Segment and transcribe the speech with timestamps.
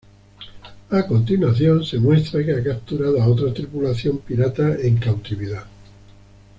[0.89, 5.65] A continuación, se muestra que ha capturado a otra tripulación pirata en cautividad.